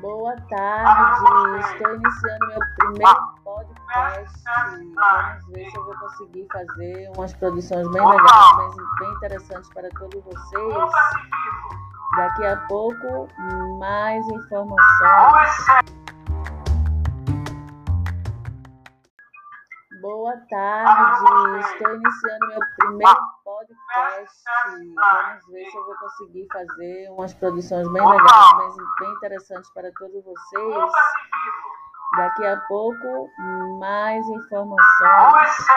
Boa 0.00 0.36
tarde, 0.48 1.58
estou 1.58 1.94
iniciando 1.96 2.46
meu 2.46 2.60
primeiro 2.76 3.34
podcast. 3.42 4.44
Vamos 4.94 5.46
ver 5.48 5.70
se 5.70 5.76
eu 5.76 5.84
vou 5.84 5.94
conseguir 5.96 6.46
fazer 6.52 7.10
umas 7.16 7.32
produções 7.34 7.90
bem 7.90 8.08
legais, 8.08 8.76
bem, 9.00 9.10
interessantes 9.14 9.68
para 9.74 9.88
todos 9.90 10.22
vocês. 10.22 10.92
Daqui 12.16 12.46
a 12.46 12.56
pouco, 12.68 13.28
mais 13.80 14.24
informações. 14.28 15.66
Boa 20.00 20.36
tarde, 20.48 21.58
estou 21.58 21.96
iniciando 21.96 22.46
meu 22.46 22.60
primeiro 22.78 23.37
podcast. 23.98 24.48
Vamos 24.94 25.46
ver 25.48 25.70
se 25.70 25.76
eu 25.76 25.84
vou 25.84 25.96
conseguir 25.96 26.46
fazer 26.52 27.10
umas 27.10 27.34
produções 27.34 27.92
bem 27.92 28.08
legais, 28.08 28.76
bem, 28.76 28.86
bem 29.00 29.10
interessantes 29.12 29.70
para 29.72 29.90
todos 29.98 30.24
vocês. 30.24 30.92
Daqui 32.16 32.46
a 32.46 32.56
pouco, 32.68 33.28
mais 33.80 34.26
informações. 34.28 35.68